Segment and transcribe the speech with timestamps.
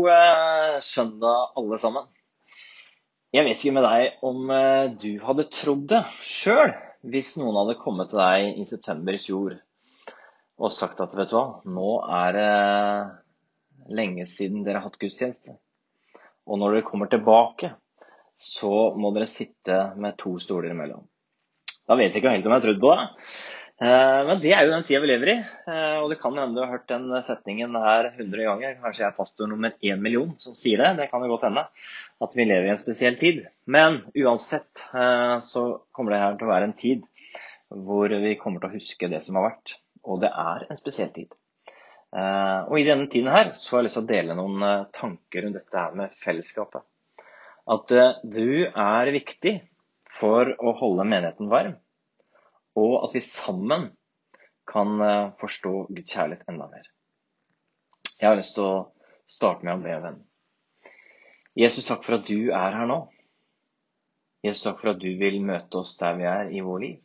[0.00, 2.04] God eh, søndag, alle sammen.
[3.34, 6.72] Jeg vet ikke med deg om eh, du hadde trodd det sjøl
[7.12, 9.58] hvis noen hadde kommet til deg i september i fjor
[10.60, 15.58] og sagt at vet du hva, nå er det lenge siden dere har hatt gudstjeneste.
[16.48, 17.74] Og når dere kommer tilbake,
[18.40, 21.04] så må dere sitte med to stoler imellom.
[21.84, 23.08] Da vet jeg ikke helt om jeg har trodd på det.
[23.80, 25.36] Eh, men det er jo den tida vi lever i.
[25.72, 28.76] Eh, og det kan hende du har hørt den setningen her 100 ganger.
[28.82, 30.90] Kanskje jeg er pastor nummer én million som sier det.
[30.98, 31.64] Det kan jo godt hende.
[32.20, 33.46] At vi lever i en spesiell tid.
[33.64, 35.64] Men uansett eh, så
[35.96, 37.08] kommer det her til å være en tid
[37.70, 39.78] hvor vi kommer til å huske det som har vært.
[40.04, 41.32] Og det er en spesiell tid.
[42.10, 44.64] Og i denne tiden her så har jeg lyst til å dele noen
[44.96, 46.82] tanker rundt dette her med fellesskapet.
[47.70, 47.94] At
[48.26, 49.52] du er viktig
[50.10, 51.76] for å holde menigheten varm
[52.80, 53.90] og at vi sammen
[54.70, 56.88] kan eh, forstå Guds kjærlighet enda mer.
[58.20, 58.82] Jeg har lyst til å
[59.30, 60.18] starte med å be venn.
[61.58, 63.00] Jesus, takk for at du er her nå.
[64.44, 67.00] Jesus, takk for at du vil møte oss der vi er i vår liv.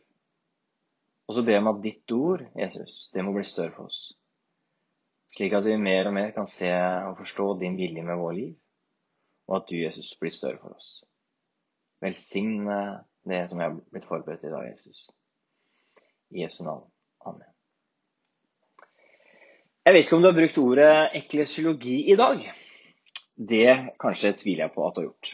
[1.26, 4.14] Og så ber jeg om at ditt ord, Jesus, det må bli større for oss.
[5.34, 8.54] Slik at vi mer og mer kan se og forstå din vilje med vår liv,
[9.50, 11.02] og at du, Jesus, blir større for oss.
[12.04, 12.78] Velsigne
[13.26, 15.08] det som jeg har blitt forberedt i dag, Jesus.
[16.36, 16.84] I Jesu navn.
[17.24, 17.48] Amen.
[19.86, 22.42] Jeg vet ikke om du har brukt ordet eklesiologi i dag.
[23.36, 25.30] Det kanskje tviler jeg på at du har gjort.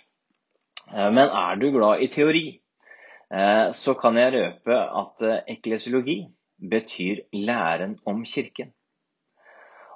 [0.92, 2.44] Eh, men er du glad i teori,
[3.34, 6.18] eh, så kan jeg røpe at eh, eklesiologi
[6.70, 8.70] betyr læren om kirken.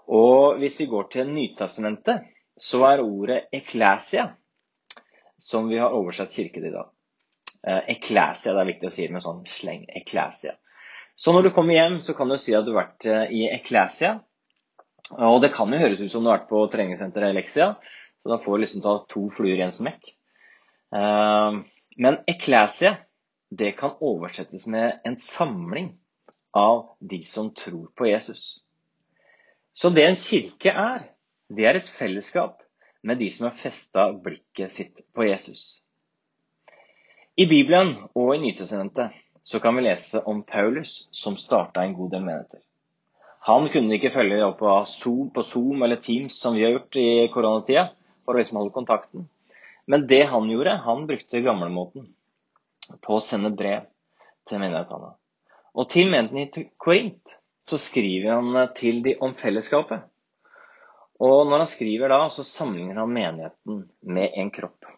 [0.07, 2.27] Og hvis vi går til Nytestamentet,
[2.59, 4.29] så er ordet eklesia,
[5.39, 6.93] som vi har oversatt kirke til i dag.
[7.91, 9.83] Eklesia, det er viktig å si det med sånn sleng.
[9.99, 10.55] Eklesia.
[11.17, 13.47] Så når du kommer hjem, så kan du si at du har vært eh, i
[13.49, 14.19] Eklesia.
[15.17, 17.71] Og det kan jo høres ut som du har vært på treningssenteret Elexia,
[18.21, 20.11] så da får du liksom ta to fluer i en smekk.
[20.99, 21.59] Eh,
[22.03, 22.97] men Eklesia,
[23.49, 25.95] det kan oversettes med en samling
[26.57, 28.61] av de som tror på Jesus.
[29.73, 31.11] Så det en kirke er,
[31.49, 32.61] det er et fellesskap
[33.07, 35.81] med de som har festa blikket sitt på Jesus.
[37.37, 39.15] I Bibelen og i Nytestamentet
[39.47, 42.61] så kan vi lese om Paulus som starta en god del menigheter.
[43.47, 46.97] Han kunne ikke følge opp på Zoom, på Zoom eller Teams som vi har gjort
[46.99, 47.85] i koronatida,
[48.27, 49.29] for å liksom holde kontakten.
[49.87, 52.09] Men det han gjorde, han brukte gamlemåten
[53.07, 53.85] på å sende brev
[54.51, 55.13] til menighetene.
[55.79, 60.09] Og til menigheten i Korint så skriver han til de om fellesskapet.
[61.23, 63.79] Og når han skriver da, så sammenligner han menigheten
[64.11, 64.91] med en kropp.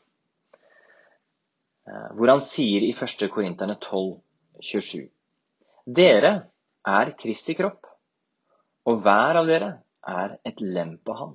[1.84, 3.28] Eh, hvor han sier i 1.
[3.28, 4.16] Korinterne 12
[4.60, 5.08] 27.
[5.86, 6.32] Dere
[6.88, 7.86] er Kristi kropp,
[8.88, 9.70] og hver av dere
[10.08, 11.34] er et lem på ham.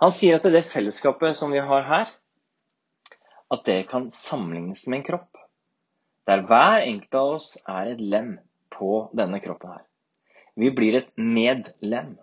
[0.00, 2.12] Han sier at det fellesskapet som vi har her,
[3.52, 5.42] at det kan sammenlignes med en kropp.
[6.26, 8.36] Der hver enkelt av oss er et lem
[8.74, 9.84] på denne kroppen her.
[10.56, 12.16] Vi blir et medlem.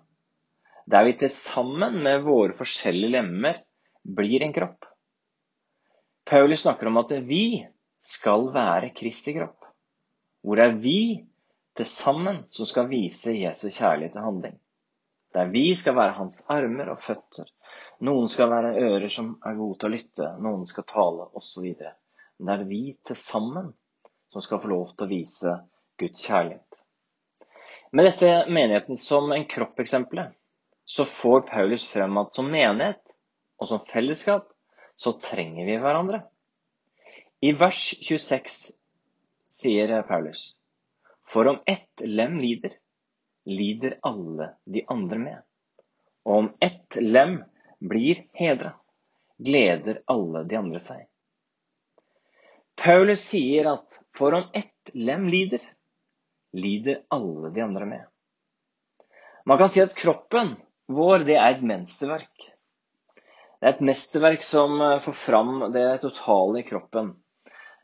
[0.89, 3.61] Der vi til sammen med våre forskjellige lemmer
[4.03, 4.89] blir en kropp.
[6.27, 7.63] Paulus snakker om at vi
[8.03, 9.69] skal være Kristi kropp.
[10.43, 10.99] Hvor det er vi
[11.77, 14.57] til sammen som skal vise Jesu kjærlighet til handling.
[15.33, 17.47] Der vi skal være hans armer og føtter.
[18.03, 21.69] Noen skal være ører som er gode til å lytte, noen skal tale osv.
[22.37, 23.71] Men det er vi til sammen
[24.33, 25.55] som skal få lov til å vise
[26.01, 26.67] Guds kjærlighet.
[27.93, 30.33] Med dette menigheten som en kropp-eksempelet,
[30.85, 33.01] så får Paulus frem at som menighet
[33.61, 34.49] og som fellesskap
[34.99, 36.23] så trenger vi hverandre.
[37.43, 38.71] I vers 26
[39.51, 40.55] sier Paulus,
[41.27, 42.71] for om ett lem lider,
[43.45, 45.41] lider alle de andre med.
[46.23, 47.41] Og om ett lem
[47.83, 48.71] blir hedra,
[49.35, 51.01] gleder alle de andre seg.
[52.79, 55.65] Paulus sier at for om ett lem lider,
[56.55, 58.05] lider alle de andre med.
[59.43, 60.55] Man kan si at kroppen
[60.87, 62.47] vår, det er et mensterverk.
[63.59, 67.11] Det er et mesterverk som får fram det totale i kroppen.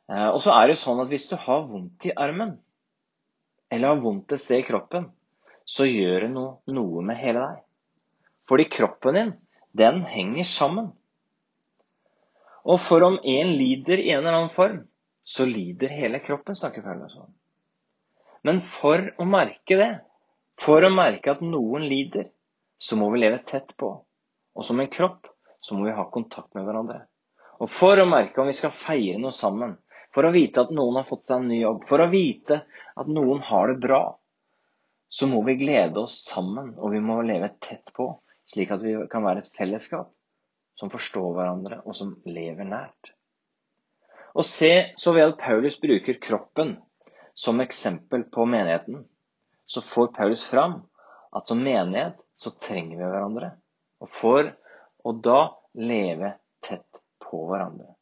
[0.09, 2.56] Eh, og så er det sånn at hvis du har vondt i armen,
[3.69, 5.11] eller har vondt et sted i kroppen,
[5.69, 7.59] så gjør det noe, noe med hele deg.
[8.50, 9.35] Fordi kroppen din,
[9.77, 10.88] den henger sammen.
[12.65, 14.81] Og for om en lider i en eller annen form,
[15.23, 17.29] så lider hele kroppen, snakker om.
[18.41, 19.91] Men for å merke det,
[20.59, 22.31] for å merke at noen lider,
[22.81, 23.91] så må vi leve tett på.
[24.57, 25.29] Og som en kropp
[25.61, 27.03] så må vi ha kontakt med hverandre.
[27.59, 29.75] Og for å merke om vi skal feire noe sammen,
[30.13, 32.63] for å vite at noen har fått seg en ny jobb, for å vite
[33.00, 34.03] at noen har det bra,
[35.09, 38.11] så må vi glede oss sammen, og vi må leve tett på,
[38.50, 40.11] slik at vi kan være et fellesskap
[40.79, 43.13] som forstår hverandre, og som lever nært.
[44.38, 46.77] Og se så ved Paulus bruker kroppen
[47.33, 49.03] som eksempel på menigheten,
[49.65, 50.79] så får Paulus fram
[51.35, 53.51] at som menighet så trenger vi hverandre.
[54.00, 54.53] Og for
[55.03, 55.41] å da
[55.77, 56.33] leve
[56.65, 57.98] tett på hverandre.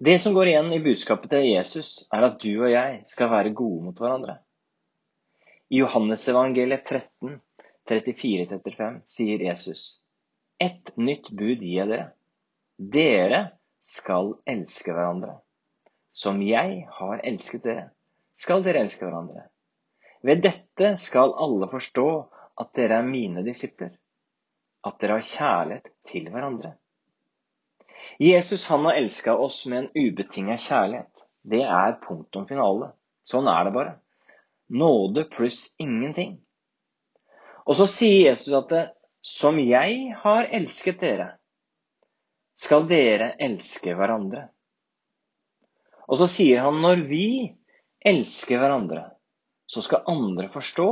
[0.00, 3.52] Det som går igjen i budskapet til Jesus, er at du og jeg skal være
[3.56, 4.38] gode mot hverandre.
[5.70, 7.40] I Johannesevangeliet 13,
[7.90, 10.00] 34-35 sier Jesus
[10.60, 12.06] ett nytt bud gir jeg dere.
[12.76, 13.40] Dere
[13.80, 15.38] skal elske hverandre.
[16.12, 17.86] Som jeg har elsket dere,
[18.36, 19.46] skal dere elske hverandre.
[20.26, 22.08] Ved dette skal alle forstå
[22.60, 23.94] at dere er mine disipler,
[24.84, 26.74] at dere har kjærlighet til hverandre.
[28.20, 31.24] Jesus han har elska oss med en ubetinga kjærlighet.
[31.42, 32.90] Det er punktum finale.
[33.24, 33.94] Sånn er det bare.
[34.68, 36.34] Nåde pluss ingenting.
[37.64, 38.82] Og så sier Jesus at det,
[39.24, 41.30] som jeg har elsket dere,
[42.60, 44.50] skal dere elske hverandre.
[46.04, 47.26] Og så sier han når vi
[48.04, 49.06] elsker hverandre,
[49.64, 50.90] så skal andre forstå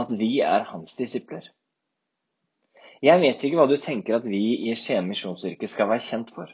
[0.00, 1.44] at vi er hans disipler.
[3.00, 6.50] Jeg vet ikke hva du tenker at vi i Skien misjonskirke skal være kjent for.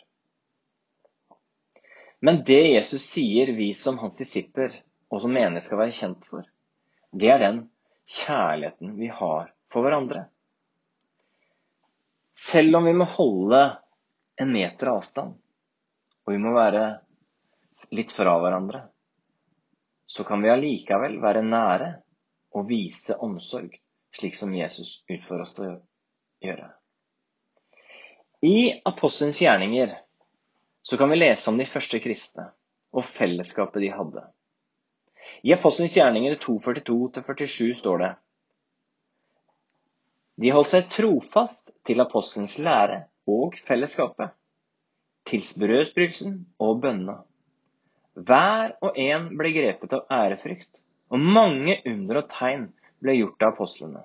[2.23, 4.75] Men det Jesus sier vi som hans disipler
[5.11, 6.47] og som mener skal være kjent for,
[7.11, 7.59] det er den
[8.07, 10.27] kjærligheten vi har for hverandre.
[12.37, 13.63] Selv om vi må holde
[14.39, 15.35] en meter avstand,
[16.27, 16.85] og vi må være
[17.97, 18.85] litt fra hverandre,
[20.07, 21.91] så kan vi allikevel være nære
[22.55, 23.75] og vise omsorg,
[24.15, 25.85] slik som Jesus utfører oss til å gjøre.
[28.47, 29.99] I apostelens gjerninger
[30.83, 32.51] så kan vi lese om de første kristne
[32.95, 34.23] og fellesskapet de hadde.
[35.43, 38.11] I apostelens gjerninger 2.42-47 står det
[40.45, 44.31] De holdt seg trofast til apostelens lære og fellesskapet,
[45.27, 47.17] til brødsbrytelsen og bønnene.
[48.15, 50.79] Hver og en ble grepet av ærefrykt,
[51.11, 52.69] og mange under og tegn
[53.03, 54.05] ble gjort av apostlene.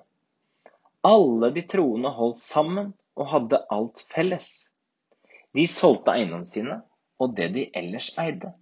[1.02, 4.48] Alle de troende holdt sammen og hadde alt felles.
[5.56, 6.78] De solgte eiendommene sine
[7.22, 8.52] og det de ellers eide,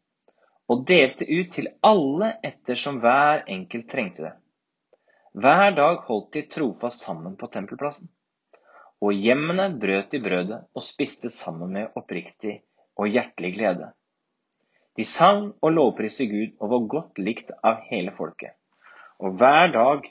[0.69, 4.33] og delte ut til alle ettersom hver enkelt trengte det.
[5.33, 8.11] Hver dag holdt de trofast sammen på tempelplassen,
[9.01, 12.61] og hjemmene brøt de brødet og spiste sammen med oppriktig
[12.97, 13.93] og hjertelig glede
[15.01, 18.53] de sang og lovpriste Gud og var godt likt av hele folket.
[19.23, 20.09] Og hver dag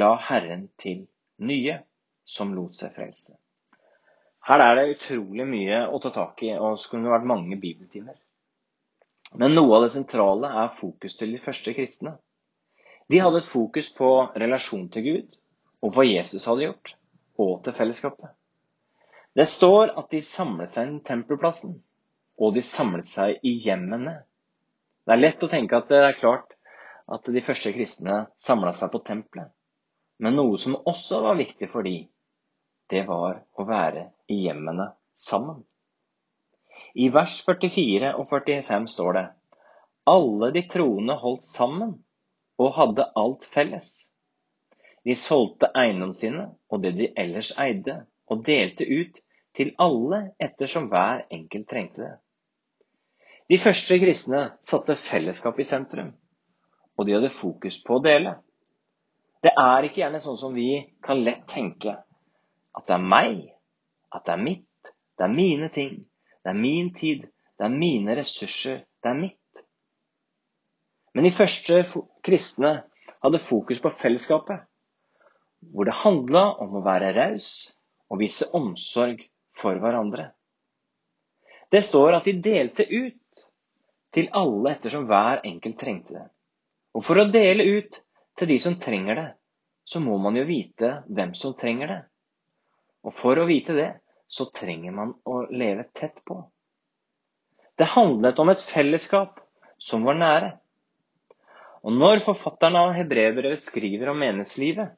[0.00, 1.04] la Herren til
[1.38, 1.80] nye
[2.24, 3.36] som lot seg frelse.
[4.46, 8.14] Her er det utrolig mye å ta tak i, og det kunne vært mange bibeltimer.
[9.34, 12.14] Men noe av det sentrale er fokus til de første kristne.
[13.10, 15.34] De hadde et fokus på relasjon til Gud
[15.82, 16.94] og hva Jesus hadde gjort,
[17.42, 18.30] og til fellesskapet.
[19.36, 21.74] Det står at de samlet seg i tempelplassen,
[22.40, 24.14] og de samlet seg i hjemmene.
[25.06, 26.56] Det er lett å tenke at det er klart
[27.12, 29.52] at de første kristne samla seg på tempelet.
[30.18, 32.06] Men noe som også var viktig for dem,
[32.90, 34.90] det var å være i hjemmene
[35.20, 35.64] sammen.
[36.94, 39.24] I vers 44 og 45 står det
[40.06, 41.96] alle de troende holdt sammen
[42.62, 43.88] og hadde alt felles.
[45.04, 49.20] De solgte eiendommene sine og det de ellers eide, og delte ut
[49.54, 52.14] til alle ettersom hver enkelt trengte det.
[53.46, 56.10] De første kristne satte fellesskap i sentrum,
[56.98, 58.34] og de hadde fokus på å dele.
[59.46, 61.92] Det er ikke gjerne sånn som vi kan lett tenke,
[62.74, 63.44] at det er meg,
[64.10, 65.92] at det er mitt, det er mine ting,
[66.42, 69.60] det er min tid, det er mine ressurser, det er mitt.
[71.14, 71.78] Men de første
[72.26, 72.72] kristne
[73.22, 74.66] hadde fokus på fellesskapet,
[75.70, 77.52] hvor det handla om å være raus
[78.10, 79.22] og vise omsorg
[79.54, 80.32] for hverandre.
[81.70, 83.46] Det står at de delte ut
[84.10, 86.26] til alle ettersom hver enkelt trengte det.
[86.98, 88.02] Og for å dele ut
[88.36, 89.28] til de som trenger det,
[89.86, 91.98] så må man jo vite hvem som trenger det.
[93.06, 93.90] Og for å vite det,
[94.26, 96.40] så trenger man å leve tett på.
[97.78, 99.38] Det handlet om et fellesskap
[99.78, 100.50] som var nære.
[101.86, 104.90] Og når forfatteren av Hebreerbrevet skriver om menighetslivet,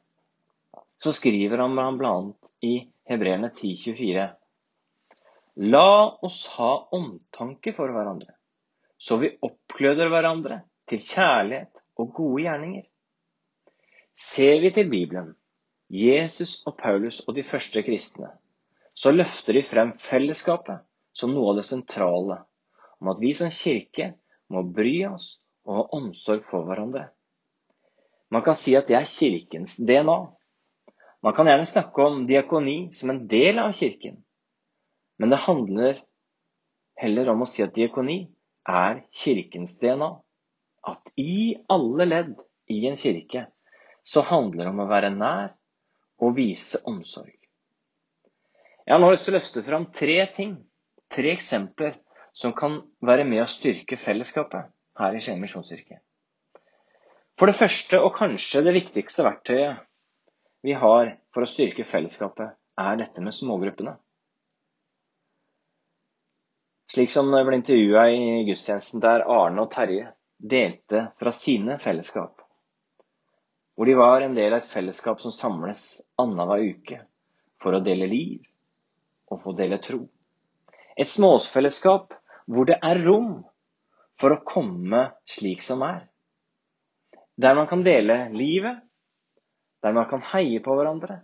[0.98, 2.14] så skriver han bl.a.
[2.64, 2.74] i
[3.10, 4.24] Hebreerne 10,24.:
[5.68, 8.32] La oss ha omtanke for hverandre
[8.98, 11.70] så vi oppgløder hverandre til kjærlighet
[12.02, 12.84] og gode gjerninger.
[14.18, 15.28] Ser vi til Bibelen,
[15.94, 18.32] Jesus og Paulus og de første kristne,
[18.90, 20.80] så løfter de frem fellesskapet
[21.14, 22.40] som noe av det sentrale,
[22.98, 24.08] om at vi som kirke
[24.50, 25.36] må bry oss
[25.68, 27.04] og ha omsorg for hverandre.
[28.34, 30.16] Man kan si at det er kirkens DNA.
[31.22, 34.16] Man kan gjerne snakke om diakoni som en del av kirken,
[35.22, 36.00] men det handler
[36.98, 38.18] heller om å si at diakoni
[38.66, 40.10] er kirkens DNA.
[40.90, 42.34] At i alle ledd
[42.66, 43.46] i en kirke
[44.08, 45.50] så handler det om å være nær
[46.24, 47.34] og vise omsorg.
[48.86, 50.54] Jeg har nå lyst til å løfte fram tre ting,
[51.12, 51.98] tre eksempler,
[52.32, 56.00] som kan være med å styrke fellesskapet her i Skien misjonskirke.
[57.38, 59.84] For det første, og kanskje det viktigste verktøyet
[60.64, 63.92] vi har for å styrke fellesskapet, er dette med smågruppene.
[66.88, 72.37] Slik som det ble intervjua i gudstjenesten der Arne og Terje delte fra sine fellesskap.
[73.78, 76.96] Hvor de var en del av et fellesskap som samles annenhver uke
[77.62, 78.40] for å dele liv
[79.30, 80.00] og for å dele tro.
[80.98, 82.16] Et småsfellesskap
[82.50, 83.44] hvor det er rom
[84.18, 86.08] for å komme slik som er.
[87.38, 88.82] Der man kan dele livet,
[89.78, 91.20] der man kan heie på hverandre,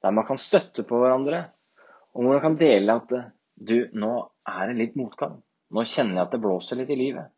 [0.00, 1.42] der man kan støtte på hverandre,
[2.14, 3.12] og hvor man kan dele at
[3.54, 4.12] du, nå
[4.48, 5.42] er det litt motgang.
[5.74, 7.28] Nå kjenner jeg at det blåser litt i livet.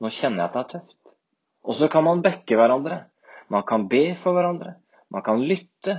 [0.00, 1.14] Nå kjenner jeg at det er tøft.
[1.66, 3.02] Og så kan man backe hverandre.
[3.50, 4.76] Man kan be for hverandre.
[5.10, 5.96] Man kan lytte.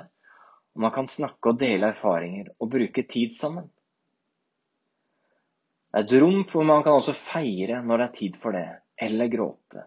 [0.72, 3.68] Og man kan snakke og dele erfaringer og bruke tid sammen.
[5.92, 8.68] Det er et rom hvor man kan også feire når det er tid for det,
[8.96, 9.84] eller gråte.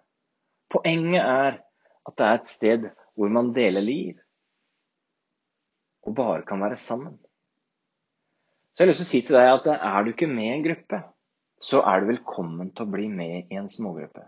[0.68, 1.56] Poenget er
[2.04, 2.85] at det er et sted
[3.16, 4.18] hvor man deler liv,
[6.04, 7.16] og bare kan være sammen.
[8.75, 10.54] Så jeg har lyst til å si til deg at er du ikke med i
[10.59, 11.00] en gruppe,
[11.62, 14.26] så er du velkommen til å bli med i en smågruppe.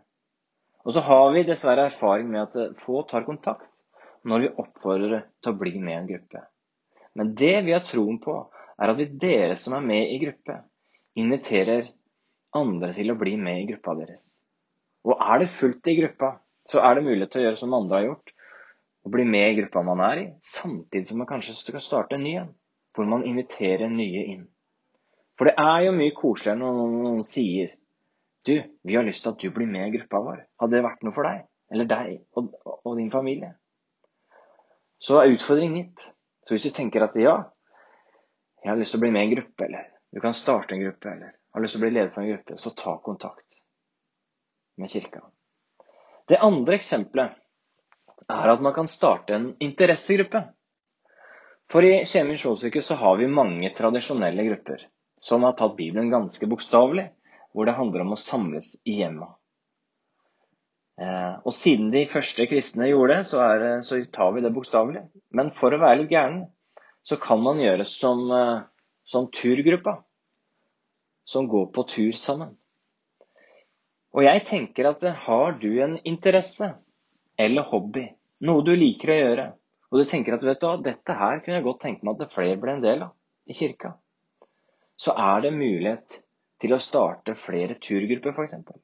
[0.86, 3.66] Og så har vi dessverre erfaring med at få tar kontakt
[4.26, 6.42] når vi oppfordrer til å bli med i en gruppe.
[7.18, 8.36] Men det vi har troen på,
[8.78, 10.60] er at vi dere som er med i gruppe,
[11.18, 11.88] inviterer
[12.56, 14.34] andre til å bli med i gruppa deres.
[15.06, 16.36] Og er det fullt i gruppa,
[16.68, 18.32] så er det mulighet til å gjøre som andre har gjort,
[19.06, 22.24] og bli med i gruppa man er i, samtidig som man kanskje skal starte en
[22.26, 22.52] ny en,
[22.94, 24.46] hvor man inviterer nye inn.
[25.38, 27.74] For det er jo mye koseligere når noen sier
[28.46, 30.42] du, vi har lyst til at du blir med i gruppa vår.
[30.62, 31.44] Hadde det vært noe for deg?
[31.74, 33.52] Eller deg og, og din familie?
[35.02, 36.06] Så er utfordringen gitt.
[36.46, 37.36] Så hvis du tenker at ja,
[38.62, 40.84] jeg har lyst til å bli med i en gruppe, eller du kan starte en
[40.84, 43.58] gruppe eller har lyst til å bli leder for en gruppe, så ta kontakt
[44.76, 45.24] med kirka.
[46.28, 47.36] Det andre eksempelet
[48.32, 50.42] er at man kan starte en interessegruppe.
[51.70, 54.86] For i Skien misjonsuke så har vi mange tradisjonelle grupper
[55.22, 57.08] som har tatt Bibelen ganske bokstavelig,
[57.56, 59.30] hvor det handler om å samles i hjemma.
[61.00, 65.06] Eh, og siden de første kristne gjorde det, så, det, så tar vi det bokstavelig.
[65.32, 66.42] Men for å være litt gæren,
[67.06, 68.66] så kan man gjøre som, eh,
[69.08, 70.02] som turgruppa
[71.26, 72.52] som går på tur sammen.
[74.14, 76.70] Og jeg tenker at har du en interesse
[77.36, 78.06] eller hobby,
[78.46, 79.46] noe du liker å gjøre,
[79.90, 82.34] og du tenker at vet du, dette her kunne jeg godt tenke meg at det
[82.36, 83.96] flere ble en del av i kirka,
[84.96, 86.20] så er det mulighet
[86.62, 88.78] til å starte flere turgrupper, f.eks.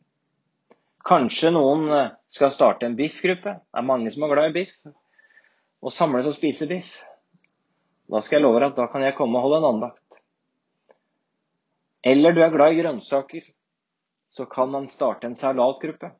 [1.09, 3.57] Kanskje noen eh, skal starte en biffgruppe.
[3.59, 4.77] Det er mange som er glad i biff.
[5.83, 6.93] Og samles og spise biff.
[8.13, 9.99] Da skal jeg love deg at da kan jeg komme og holde en andakt.
[12.07, 13.45] Eller du er glad i grønnsaker,
[14.31, 16.11] så kan man starte en salatgruppe.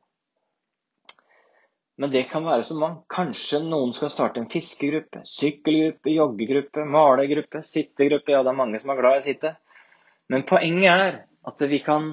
[1.99, 3.03] Men det kan være så mange.
[3.11, 8.33] Kanskje noen skal starte en fiskegruppe, sykkelgruppe, joggegruppe, malegruppe, sittegruppe.
[8.33, 9.53] Ja, det er mange som er glad i å sitte.
[10.31, 12.09] Men poenget er at vi kan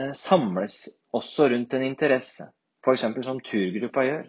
[0.00, 2.50] eh, samles også rundt en interesse,
[2.84, 3.06] f.eks.
[3.26, 4.28] som turgruppa gjør.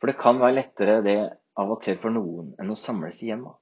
[0.00, 1.18] For det kan være lettere det
[1.56, 3.54] av og til for noen enn å samles i hjemma.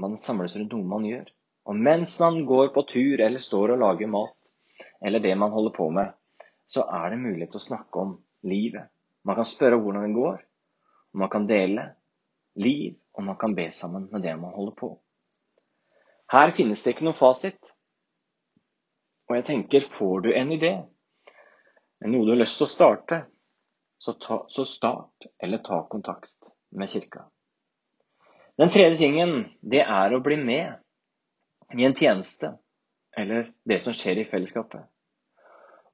[0.00, 1.28] Man samles rundt noe man gjør.
[1.68, 4.36] Og mens man går på tur eller står og lager mat,
[5.04, 6.10] eller det man holder på med,
[6.66, 8.16] så er det mulighet til å snakke om
[8.48, 8.90] livet.
[9.24, 10.42] Man kan spørre hvordan det går,
[11.16, 11.86] man kan dele
[12.60, 14.90] liv, og man kan be sammen med det man holder på.
[16.32, 17.60] Her finnes det ikke noen fasit.
[19.28, 20.72] Og jeg tenker, får du en idé,
[22.04, 23.20] noe du har lyst til å starte,
[23.98, 26.34] så, ta, så start eller ta kontakt
[26.76, 27.24] med kirka.
[28.60, 30.76] Den tredje tingen, det er å bli med
[31.74, 32.52] i en tjeneste
[33.16, 34.84] eller det som skjer i fellesskapet.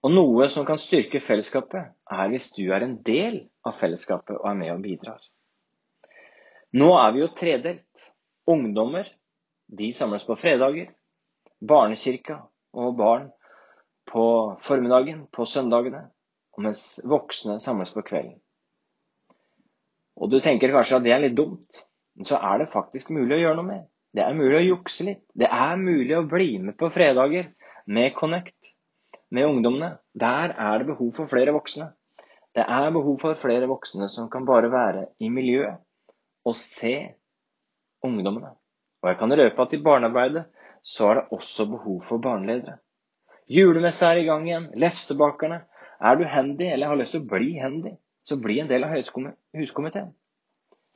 [0.01, 4.47] Og noe som kan styrke fellesskapet, er hvis du er en del av fellesskapet og
[4.49, 5.21] er med og bidrar.
[6.81, 8.07] Nå er vi jo tredelt.
[8.51, 9.07] Ungdommer
[9.79, 10.91] de samles på fredager.
[11.61, 12.41] Barnekirka
[12.73, 13.29] og barn
[14.11, 14.25] på
[14.65, 16.09] formiddagen, på søndagene.
[16.61, 18.37] Mens voksne samles på kvelden.
[20.21, 21.85] Og du tenker kanskje at det er litt dumt.
[22.19, 23.87] Men så er det faktisk mulig å gjøre noe med.
[24.13, 25.23] Det er mulig å jukse litt.
[25.39, 27.53] Det er mulig å bli med på fredager
[27.87, 28.75] med Connect
[29.31, 29.95] med ungdommene.
[30.13, 31.93] Der er det behov for flere voksne.
[32.55, 35.79] Det er behov for flere voksne som kan bare være i miljøet
[36.45, 36.95] og se
[38.03, 38.51] ungdommene.
[39.03, 40.45] Og jeg kan røpe at i barnearbeidet
[40.83, 42.79] så er det også behov for barneledere.
[43.49, 44.69] Julemesse er i gang igjen.
[44.77, 45.63] Lefsebakerne.
[46.01, 47.91] Er du handy eller har lyst til å bli handy,
[48.25, 50.13] så bli en del av huskomiteen.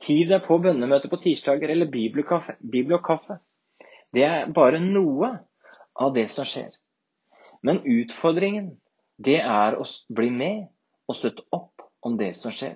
[0.05, 3.37] Hiv deg på bønnemøte på tirsdager eller bibel og kaffe.
[4.13, 5.29] Det er bare noe
[5.95, 6.71] av det som skjer.
[7.61, 8.73] Men utfordringen,
[9.17, 10.65] det er å bli med
[11.07, 12.75] og støtte opp om det som skjer.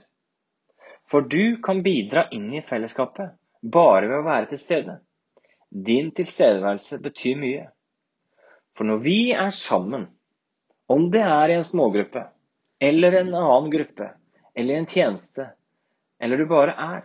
[1.09, 4.99] For du kan bidra inn i fellesskapet bare ved å være til stede.
[5.69, 7.67] Din tilstedeværelse betyr mye.
[8.77, 10.07] For når vi er sammen,
[10.89, 12.23] om det er i en smågruppe,
[12.81, 14.07] eller en annen gruppe,
[14.55, 15.51] eller i en tjeneste,
[16.19, 17.03] eller du bare er,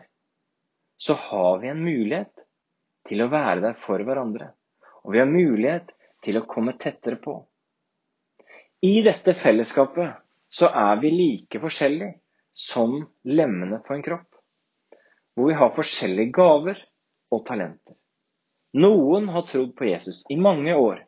[0.97, 2.44] så har vi en mulighet
[3.09, 4.52] til å være der for hverandre.
[5.04, 5.90] Og vi har mulighet
[6.25, 7.37] til å komme tettere på.
[8.85, 10.16] I dette fellesskapet
[10.49, 12.16] så er vi like forskjellige
[12.54, 12.97] som
[13.28, 14.30] lemmene på en kropp.
[15.35, 16.80] Hvor vi har forskjellige gaver
[17.35, 17.97] og talenter.
[18.75, 21.04] Noen har trodd på Jesus i mange år,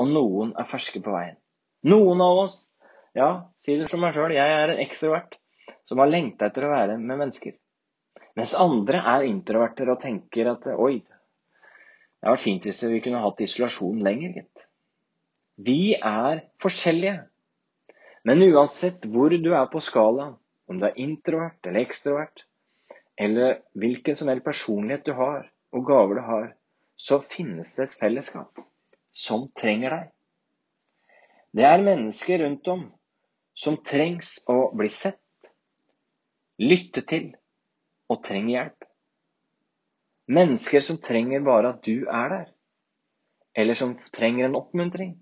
[0.00, 1.36] og noen er ferske på veien.
[1.84, 2.54] Noen av oss,
[3.12, 5.36] ja, si det som meg sjøl, jeg er en ekstrovert
[5.84, 7.58] som har lengta etter å være med mennesker.
[8.38, 13.20] Mens andre er introverter og tenker at oi, det hadde vært fint hvis vi kunne
[13.26, 14.64] hatt isolasjon lenger, gitt.
[15.60, 17.26] Vi er forskjellige.
[18.24, 22.46] Men uansett hvor du er på skalaen, om du er introvert eller ekstrovert,
[23.20, 25.44] eller hvilken som helst personlighet du har,
[25.76, 26.48] og gaver du har,
[27.00, 28.60] så finnes det et fellesskap
[29.10, 30.08] som trenger deg.
[31.56, 32.82] Det er mennesker rundt om
[33.56, 35.22] som trengs å bli sett,
[36.60, 37.30] lytte til
[38.12, 38.86] og trenger hjelp.
[40.30, 42.44] Mennesker som trenger bare at du er der,
[43.58, 45.16] eller som trenger en oppmuntring,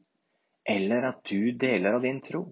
[0.68, 2.42] eller at du deler av din tro.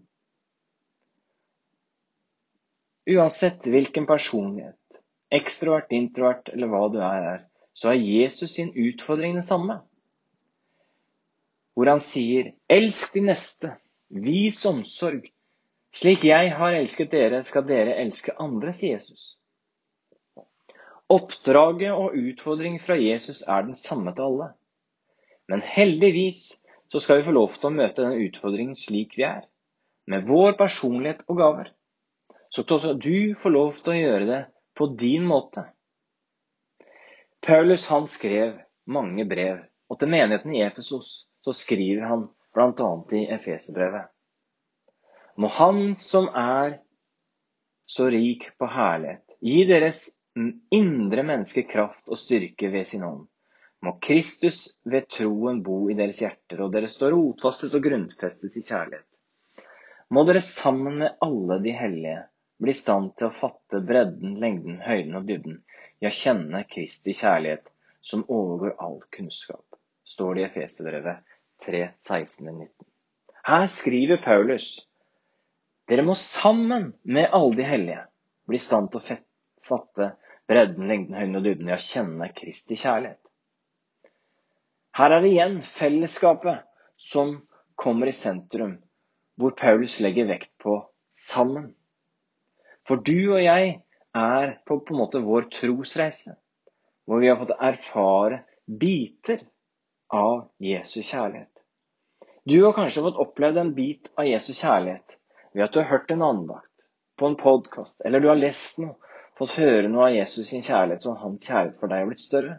[3.10, 5.02] Uansett hvilken personlighet,
[5.34, 7.44] ekstrovert, introvert eller hva du er,
[7.76, 9.80] så er Jesus sin utfordring den samme.
[11.76, 13.72] Hvor han sier, 'Elsk de neste,
[14.08, 15.28] vis omsorg.
[15.92, 19.36] Slik jeg har elsket dere, skal dere elske andre', sier Jesus.
[21.12, 24.48] Oppdraget og utfordringen fra Jesus er den samme til alle.
[25.48, 26.58] Men heldigvis
[26.88, 29.44] så skal vi få lov til å møte denne utfordringen slik vi er,
[30.06, 31.76] med vår personlighet og gaver
[32.56, 34.42] så skal du få lov til å gjøre det
[34.76, 35.66] på din måte.
[37.46, 38.56] Paulus han skrev
[38.90, 42.24] mange brev, og til menigheten i Efesos så skriver han
[42.56, 42.88] bl.a.
[43.14, 44.08] i Efeserbrevet.
[45.38, 46.80] Må Han som er
[47.86, 50.00] så rik på herlighet, gi deres
[50.74, 53.28] indre menneske kraft og styrke ved sin ånd.
[53.84, 58.64] Må Kristus ved troen bo i deres hjerter, og dere står rotfastet og grunnfestet i
[58.66, 59.06] kjærlighet.
[60.10, 62.24] Må dere sammen med alle de hellige
[62.58, 65.60] bli i stand til å fatte bredden, lengden, høyden og dybden,
[66.02, 67.70] ja, kjenne Kristi kjærlighet,
[68.02, 69.64] som overgår all kunnskap,
[70.04, 71.24] står det i Efeserbrevet
[71.66, 72.68] 3, 16-19.
[73.46, 74.86] Her skriver Paulus
[75.86, 78.00] dere må sammen med alle de hellige
[78.50, 79.18] bli i stand til å
[79.66, 80.08] fatte
[80.50, 83.20] bredden, lengden, høyden og dybden, ja, kjenne Kristi kjærlighet.
[84.96, 86.64] Her er det igjen fellesskapet
[86.98, 87.36] som
[87.78, 88.78] kommer i sentrum,
[89.36, 90.78] hvor Paulus legger vekt på
[91.14, 91.74] sammen.
[92.86, 93.76] For du og jeg
[94.16, 96.36] er på, på en måte vår trosreise,
[97.06, 99.42] hvor vi har fått erfare biter
[100.12, 101.52] av Jesu kjærlighet.
[102.46, 105.18] Du har kanskje fått opplevd en bit av Jesu kjærlighet
[105.52, 106.70] ved at du har hørt en andakt
[107.18, 108.94] på en podkast, eller du har lest noe,
[109.36, 112.54] fått høre noe av Jesus sin kjærlighet, så hans kjærlighet for deg har blitt større.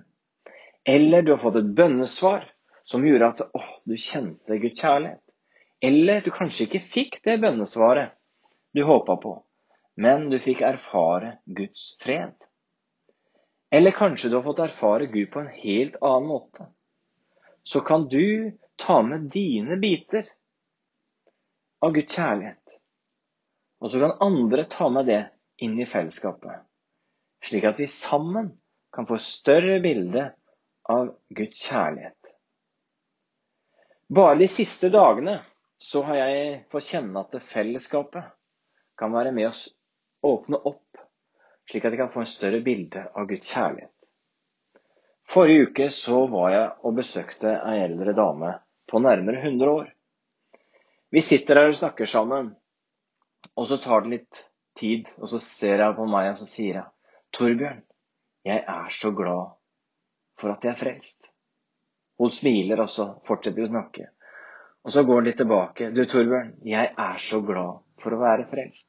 [0.87, 2.45] Eller du har fått et bønnesvar
[2.87, 5.23] som gjorde at åh, du kjente Guds kjærlighet.
[5.81, 8.13] Eller du kanskje ikke fikk det bønnesvaret
[8.73, 9.33] du håpa på,
[9.97, 12.35] men du fikk erfare Guds fred.
[13.73, 16.67] Eller kanskje du har fått erfare Gud på en helt annen måte.
[17.63, 20.29] Så kan du ta med dine biter
[21.81, 22.61] av Guds kjærlighet.
[23.81, 25.23] Og så kan andre ta med det
[25.65, 26.61] inn i fellesskapet.
[27.43, 28.53] Slik at vi sammen
[28.93, 30.29] kan få større bilde
[30.89, 32.17] av Guds kjærlighet.
[34.13, 35.41] Bare de siste dagene
[35.77, 38.29] så har jeg fått kjenne at fellesskapet
[38.97, 39.67] kan være med oss
[40.31, 40.99] åpne opp,
[41.69, 43.93] slik at de kan få en større bilde av Guds kjærlighet.
[45.27, 48.53] Forrige uke så var jeg og besøkte ei eldre dame
[48.87, 49.89] på nærmere 100 år.
[51.11, 52.53] Vi sitter her og snakker sammen,
[53.55, 54.43] og så tar det litt
[54.79, 56.87] tid, og så ser jeg på meg og så sier jeg,
[57.35, 57.81] Torbjørn,
[58.47, 59.55] jeg er så glad
[60.39, 61.27] for at jeg er frelst.
[62.17, 64.07] Hun smiler, og så fortsetter vi å snakke.
[64.87, 65.89] Og så går hun litt tilbake.
[65.91, 68.87] Du, Torbjørn, jeg er så glad for å være frelst.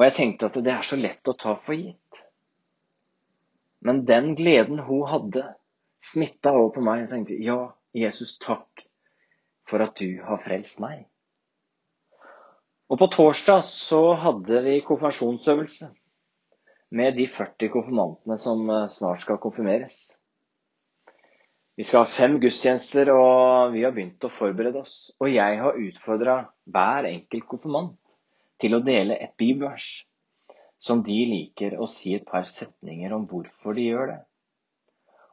[0.00, 2.20] Og jeg tenkte at det er så lett å ta for gitt.
[3.84, 5.42] Men den gleden hun hadde,
[6.00, 7.02] smitta over på meg.
[7.02, 7.58] Jeg tenkte ja,
[7.92, 8.86] Jesus, takk
[9.68, 11.04] for at du har frelst meg.
[12.88, 15.90] Og på torsdag så hadde vi konfirmasjonsøvelse
[16.96, 19.98] med de 40 konfirmantene som eh, snart skal konfirmeres.
[21.76, 25.12] Vi skal ha fem gudstjenester, og vi har begynt å forberede oss.
[25.20, 26.40] Og jeg har utfordra
[26.72, 27.99] hver enkelt konfirmant
[28.60, 29.88] til å dele et bibelvers
[30.80, 34.20] som de liker å si et par setninger om hvorfor de gjør det.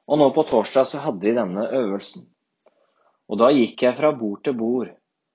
[0.07, 2.25] Og nå på torsdag så hadde vi denne øvelsen.
[3.27, 4.91] Og da gikk jeg fra bord til bord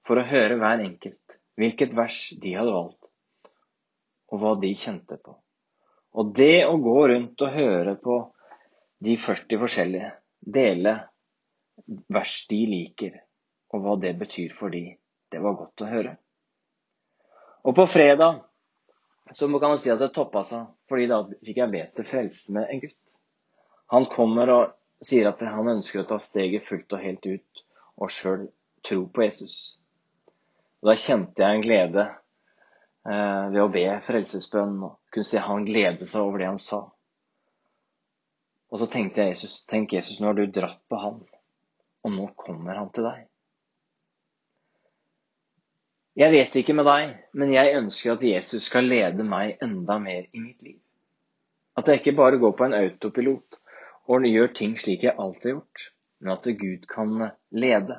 [0.07, 1.21] for å høre hver enkelt
[1.61, 3.09] hvilket vers de hadde valgt,
[4.33, 5.37] og hva de kjente på.
[6.17, 8.19] Og det å gå rundt og høre på
[9.03, 10.97] de 40 forskjellige, dele
[12.13, 13.21] vers de liker,
[13.73, 14.85] og hva det betyr for de,
[15.33, 16.17] det var godt å høre.
[17.63, 18.41] Og på fredag
[19.33, 22.55] så kan man si at det toppa seg, fordi da fikk jeg be til frelse
[22.57, 23.15] med en gutt.
[23.95, 27.63] Han kommer og sier at han ønsker å ta steget fullt og helt ut
[28.03, 28.49] og sjøl
[28.87, 29.57] tro på Jesus.
[30.83, 32.05] Og Da kjente jeg en glede
[33.07, 36.83] eh, ved å be frelsesbønn og kunne se han glede seg over det han sa.
[38.73, 41.21] Og så tenkte jeg Jesus, tenk Jesus, nå har du dratt på han,
[42.03, 43.27] og nå kommer han til deg.
[46.13, 50.27] Jeg vet ikke med deg, men jeg ønsker at Jesus skal lede meg enda mer
[50.29, 50.77] i mitt liv.
[51.73, 53.57] At jeg ikke bare går på en autopilot
[54.13, 55.85] og gjør ting slik jeg alltid har gjort,
[56.21, 57.15] men at Gud kan
[57.57, 57.97] lede.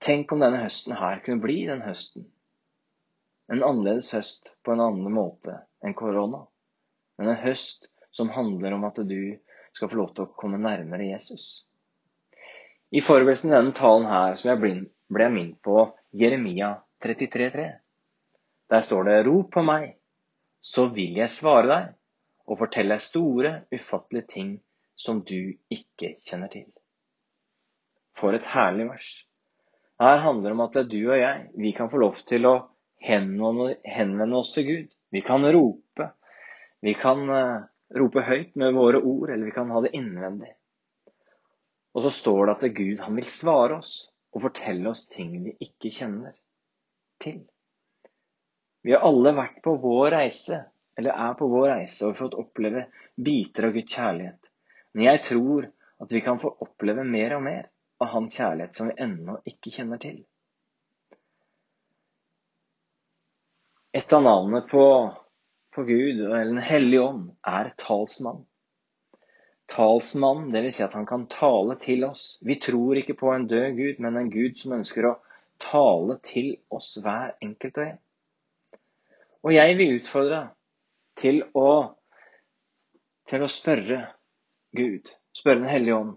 [0.00, 2.30] Tenk om denne høsten her kunne bli den høsten.
[3.52, 6.46] En annerledes høst på en annen måte enn korona.
[7.20, 9.36] Men en høst som handler om at du
[9.76, 11.66] skal få lov til å komme nærmere Jesus.
[12.88, 14.62] I forberedelsen til denne talen her som jeg
[15.12, 17.72] ble minnet på Jeremia 33,3.
[18.70, 19.98] Der står det Rop på meg,
[20.64, 21.90] så vil jeg svare deg
[22.48, 24.54] og fortelle deg store, ufattelige ting
[24.96, 26.70] som du ikke kjenner til.
[28.16, 29.10] For et herlig vers.
[30.00, 32.48] Her handler det om at det er du og jeg, vi kan få lov til
[32.48, 32.56] å
[33.04, 34.90] henvende oss til Gud.
[35.12, 36.10] Vi kan rope.
[36.80, 37.68] Vi kan uh,
[38.00, 40.54] rope høyt med våre ord, eller vi kan ha det innvendig.
[41.96, 43.98] Og så står det at Gud han vil svare oss
[44.34, 46.34] og fortelle oss ting vi ikke kjenner
[47.22, 47.44] til.
[48.86, 50.60] Vi har alle vært på vår reise,
[50.98, 52.86] eller er på vår reise, og fått oppleve
[53.16, 54.50] biter av Guds kjærlighet.
[54.94, 55.66] Men jeg tror
[56.04, 57.68] at vi kan få oppleve mer og mer
[58.00, 60.20] av Hans kjærlighet som vi ennå ikke kjenner til.
[63.96, 64.84] Et av navnene på,
[65.72, 68.44] på Gud, eller Den hellige ånd, er talsmann.
[69.66, 70.76] Talsmann, dvs.
[70.78, 72.38] Si at han kan tale til oss.
[72.42, 75.16] Vi tror ikke på en død Gud, men en Gud som ønsker å
[75.62, 77.98] tale til oss hver enkelt og en.
[79.46, 80.40] Og jeg vil utfordre
[81.18, 81.70] til å,
[83.30, 84.00] til å spørre
[84.76, 86.16] Gud, spørre Den hellige ånd,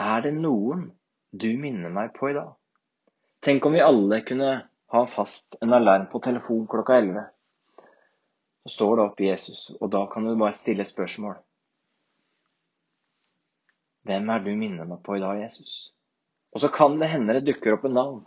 [0.00, 0.88] er det noen
[1.30, 2.54] du minner meg på i dag?
[3.44, 4.54] Tenk om vi alle kunne
[4.90, 7.28] ha fast en alarm på telefon klokka 11.
[8.64, 11.38] Så står det opp Jesus, og da kan du bare stille spørsmål.
[14.08, 15.92] Hvem er du minner meg på i dag, Jesus?
[16.54, 18.20] Og så kan det hende det dukker opp en navn.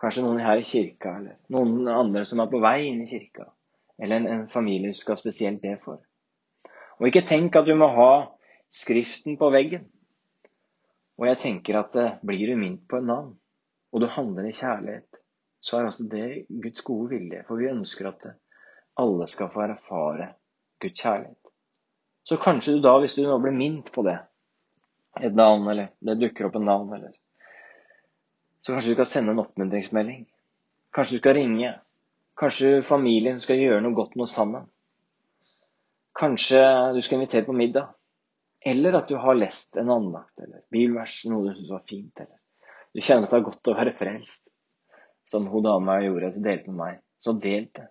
[0.00, 3.50] Kanskje noen her i kirka, eller noen andre som er på vei inn i kirka.
[3.98, 6.00] Eller en, en familie du skal spesielt be for.
[6.98, 8.12] Og ikke tenk at du må ha
[8.74, 9.84] skriften på veggen.
[11.18, 13.32] Og jeg tenker at eh, blir du minnet på et navn,
[13.92, 15.18] og du handler i kjærlighet,
[15.60, 17.42] så er altså det Guds gode vilje.
[17.48, 18.38] For vi ønsker at eh,
[19.02, 20.32] alle skal få erfare
[20.82, 21.52] Guds kjærlighet.
[22.28, 24.18] Så kanskje du da, hvis du nå blir minnet på det,
[25.22, 27.12] et navn, eller det dukker opp en navn, eller
[28.62, 30.26] Så kanskje du skal sende en oppmuntringsmelding.
[30.94, 31.70] Kanskje du skal ringe.
[32.38, 34.66] Kanskje familien skal gjøre noe godt noe sammen.
[36.18, 36.60] Kanskje
[36.94, 37.94] du skal invitere på middag.
[38.60, 42.20] Eller at du har lest en andakt eller bibelvers, noe du syns var fint.
[42.20, 42.38] Eller
[42.92, 44.42] du kjenner at det er godt å være frelst,
[45.28, 46.98] som hun dama gjorde, at du delte med meg.
[47.22, 47.86] Så del det.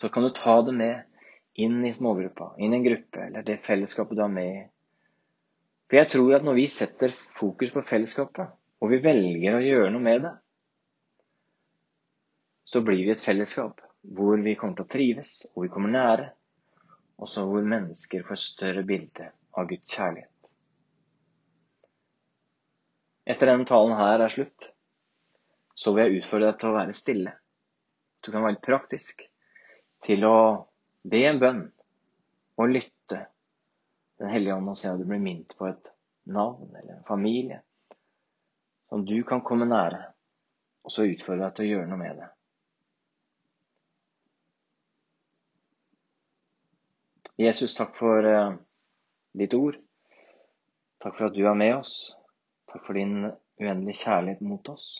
[0.00, 1.08] Så kan du ta det med
[1.54, 4.62] inn i smågruppa, inn i en gruppe, eller det fellesskapet du er med i.
[5.92, 8.48] For jeg tror at når vi setter fokus på fellesskapet,
[8.80, 10.30] og vi velger å gjøre noe med det,
[12.64, 13.82] så blir vi et fellesskap
[14.16, 16.30] hvor vi kommer til å trives, og vi kommer nære,
[17.20, 20.48] og så hvor mennesker får større bilde av Guds kjærlighet.
[23.28, 24.70] Etter denne talen her er slutt,
[25.76, 27.36] så vil jeg utfordre deg til å være stille.
[28.24, 29.20] Du kan være litt praktisk
[30.08, 30.38] til å
[31.04, 31.62] be en bønn
[32.56, 33.26] og lytte
[34.22, 35.88] Den hellige ånd og se om du blir minnet på et
[36.30, 37.58] navn eller en familie
[38.92, 39.98] som du kan komme nære,
[40.84, 42.26] og så utfordre deg til å gjøre noe med det.
[47.40, 48.52] Jesus, takk for uh,
[49.40, 49.78] ditt ord.
[51.00, 51.94] Takk for at du er med oss.
[52.70, 54.90] Takk for din uendelige kjærlighet mot oss.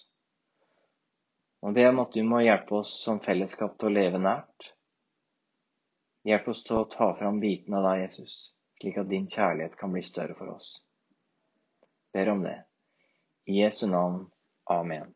[1.62, 4.72] Og be om at du må hjelpe oss som fellesskap til å leve nært.
[6.26, 8.40] Hjelp oss til å ta fram bitene av deg, Jesus,
[8.82, 10.74] slik at din kjærlighet kan bli større for oss.
[12.12, 12.58] Ber om det.
[13.46, 14.26] I Jesu navn.
[14.70, 15.14] Amen.